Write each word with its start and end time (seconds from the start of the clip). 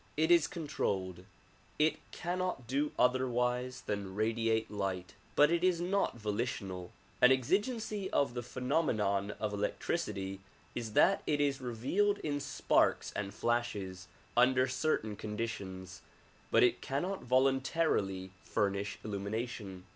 It 0.17 0.31
is 0.31 0.47
controlled; 0.47 1.25
it 1.77 1.97
cannot 2.11 2.65
do 2.65 2.91
otherwise 2.97 3.81
than 3.81 4.15
radiate 4.15 4.71
light; 4.71 5.13
but 5.35 5.51
it 5.51 5.63
is 5.63 5.79
not 5.79 6.17
volitional. 6.17 6.91
An 7.21 7.31
exigency 7.31 8.09
of 8.09 8.33
the 8.33 8.41
phenomenon 8.41 9.29
of 9.39 9.53
electricity 9.53 10.39
is 10.73 10.93
that 10.93 11.21
it 11.27 11.39
is 11.39 11.61
revealed 11.61 12.17
in 12.23 12.39
sparks 12.39 13.13
and 13.15 13.31
flashes 13.31 14.07
under 14.35 14.67
certain 14.67 15.15
conditions, 15.15 16.01
but 16.49 16.63
it 16.63 16.81
cannot 16.81 17.21
voluntarily 17.23 18.31
fur 18.43 18.71
nish 18.71 18.97
illumination. 19.05 19.85